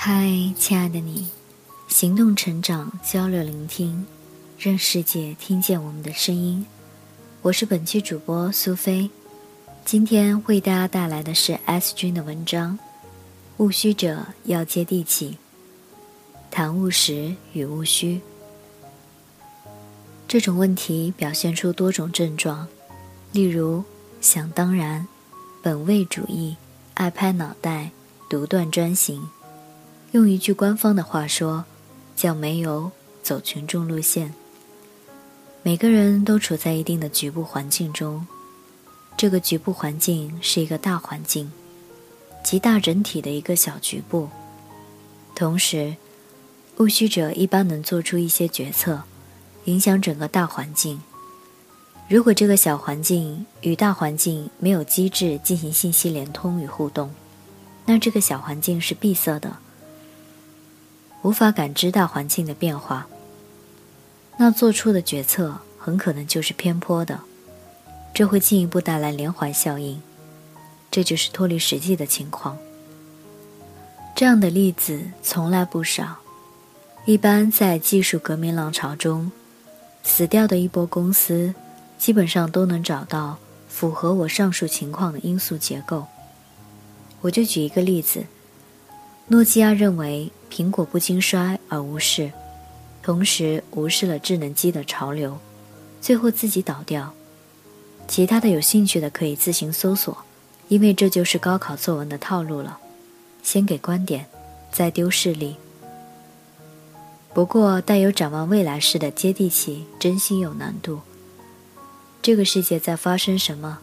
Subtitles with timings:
[0.00, 1.26] 嗨，亲爱的你，
[1.88, 4.06] 行动、成长、交流、聆听，
[4.56, 6.64] 让世界听见我们的声音。
[7.42, 9.10] 我是本期主播苏菲，
[9.84, 12.78] 今天为大家带来的是 S 君的文章。
[13.56, 15.36] 务虚者要接地气，
[16.48, 18.20] 谈务实与务虚。
[20.28, 22.68] 这种问题表现出多种症状，
[23.32, 23.82] 例如
[24.20, 25.08] 想当然、
[25.60, 26.56] 本位主义、
[26.94, 27.90] 爱拍脑袋、
[28.30, 29.28] 独断专行。
[30.12, 31.64] 用一句官方的话说，
[32.16, 32.90] 叫没有
[33.22, 34.32] 走群众路线。
[35.62, 38.26] 每个人都处在一定的局部环境中，
[39.18, 41.52] 这个局部环境是一个大环境。
[42.42, 44.30] 极大整体的一个小局部，
[45.34, 45.94] 同时，
[46.78, 49.02] 务虚者一般能做出一些决策，
[49.64, 51.02] 影响整个大环境。
[52.08, 57.10] 如果这个小环境与大环境没有机制进行信息连通与互动，
[57.84, 59.58] 那这个小环境是闭塞的，
[61.28, 63.06] 无法感知大环境的变化。
[64.38, 67.20] 那做出的决策很可能就是偏颇的，
[68.14, 70.00] 这会进一步带来连环效应。
[70.90, 72.56] 这就是脱离实际的情况。
[74.16, 76.16] 这样的例子从来不少。
[77.04, 79.30] 一般在技术革命浪潮中，
[80.02, 81.54] 死掉的一波公司，
[81.98, 83.36] 基本上都能找到
[83.68, 86.06] 符合我上述情况的因素结构。
[87.20, 88.24] 我就举一个例子：
[89.28, 92.32] 诺基亚认为苹果不经衰而无视，
[93.02, 95.38] 同时无视了智能机的潮流，
[96.00, 97.12] 最后自己倒掉。
[98.06, 100.16] 其他的有兴趣的可以自行搜索。
[100.68, 102.78] 因为这就是高考作文的套路了，
[103.42, 104.26] 先给观点，
[104.70, 105.56] 再丢事例。
[107.32, 111.00] 不过带有展望未来式的接地气，真心有难度。
[112.20, 113.78] 这个世界在发生什么，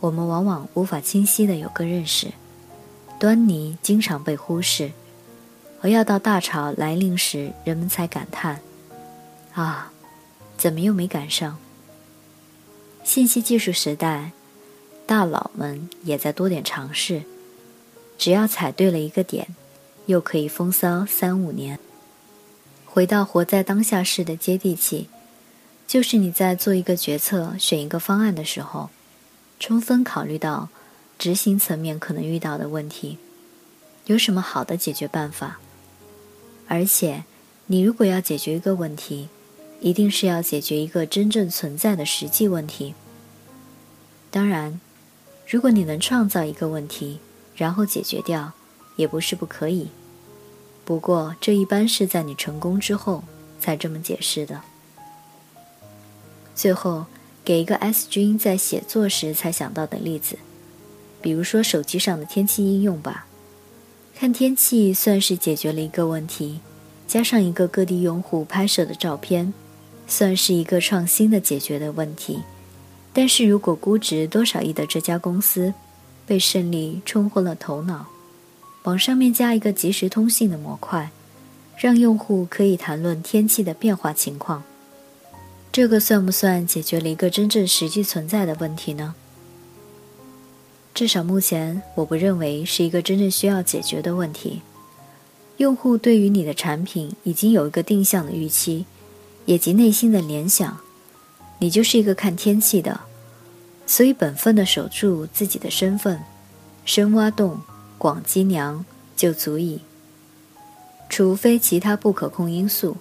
[0.00, 2.28] 我们往往无法清晰的有个认识，
[3.22, 4.90] 端倪经常被忽视，
[5.80, 8.60] 而要到大潮来临时，人们才感叹：
[9.54, 9.92] 啊，
[10.56, 11.56] 怎么又没赶上？
[13.04, 14.32] 信息技术时代。
[15.06, 17.22] 大佬们也在多点尝试，
[18.18, 19.54] 只要踩对了一个点，
[20.06, 21.78] 又可以风骚三五年。
[22.84, 25.08] 回到活在当下式的接地气，
[25.86, 28.90] 就是你在做一个决策、选一个方案的时候，
[29.60, 30.70] 充分考虑到
[31.22, 33.16] 执行层面可能遇到的问题，
[34.06, 35.60] 有什么好的解决办法。
[36.66, 37.22] 而且，
[37.66, 39.28] 你如果要解决一个问题，
[39.80, 42.96] 一定是要解决一个真正存在的实际问题。
[44.32, 44.80] 当然。
[45.46, 47.20] 如果你能创造一个问题，
[47.54, 48.52] 然后解决掉，
[48.96, 49.88] 也不是不可以。
[50.84, 53.22] 不过这一般是在你成功之后
[53.60, 54.62] 才这么解释的。
[56.54, 57.06] 最后
[57.44, 60.38] 给一个 S 君在写作时才想到的例子，
[61.22, 63.26] 比如说手机上的天气应用吧。
[64.14, 66.60] 看天气算是解决了一个问题，
[67.06, 69.54] 加上一个各地用户拍摄的照片，
[70.06, 72.40] 算是一个创新的解决的问题。
[73.12, 75.74] 但是如果估值多少亿的这家公司
[76.26, 78.06] 被胜利冲昏了头脑，
[78.84, 81.10] 往上面加一个即时通信的模块，
[81.76, 84.62] 让用户可以谈论天气的变化情况，
[85.70, 89.14] 这个算不算解决了一个真正实际存在的问题呢？
[90.94, 94.62] 至少目前我不认为是一个真正需要解决的问题。
[95.56, 98.84] 用户对于你的产品已经有一个定向的预期，
[99.46, 100.78] 以及内心的联想。
[101.58, 103.00] 你就是一个看天气的，
[103.86, 106.20] 所以本分的守住自己的身份，
[106.84, 107.60] 深挖洞，
[107.96, 108.84] 广积粮
[109.16, 109.80] 就足以。
[111.08, 112.96] 除非其他不可控因素，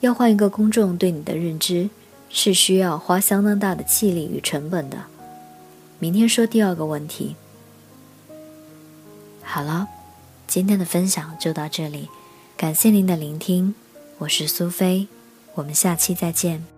[0.00, 1.90] 要换一个公众对你的认知，
[2.30, 4.98] 是需要花相当大的气力与成本的。
[5.98, 7.34] 明天说第二个问题。
[9.42, 9.88] 好了，
[10.46, 12.08] 今天的分享就到这里，
[12.56, 13.74] 感谢您的聆听，
[14.18, 15.08] 我是苏菲，
[15.54, 16.77] 我们下期再见。